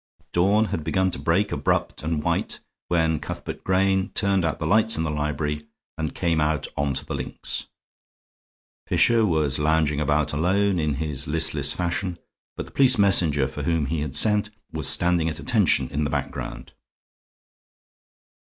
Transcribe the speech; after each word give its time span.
Dawn 0.33 0.65
had 0.73 0.83
begun 0.83 1.11
to 1.11 1.19
break 1.19 1.51
abrupt 1.51 2.01
and 2.01 2.23
white 2.23 2.59
when 2.87 3.19
Cuthbert 3.19 3.63
Grayne 3.63 4.09
turned 4.15 4.43
out 4.43 4.57
the 4.57 4.65
lights 4.65 4.97
in 4.97 5.03
the 5.03 5.11
library 5.11 5.67
and 5.95 6.15
came 6.15 6.41
out 6.41 6.65
on 6.75 6.95
to 6.95 7.05
the 7.05 7.13
links. 7.13 7.67
Fisher 8.87 9.23
was 9.27 9.59
lounging 9.59 9.99
about 9.99 10.33
alone, 10.33 10.79
in 10.79 10.95
his 10.95 11.27
listless 11.27 11.71
fashion; 11.73 12.17
but 12.57 12.65
the 12.65 12.71
police 12.71 12.97
messenger 12.97 13.47
for 13.47 13.61
whom 13.61 13.85
he 13.85 13.99
had 14.01 14.15
sent 14.15 14.49
was 14.71 14.89
standing 14.89 15.29
at 15.29 15.39
attention 15.39 15.87
in 15.91 16.03
the 16.03 16.09
background. 16.09 16.71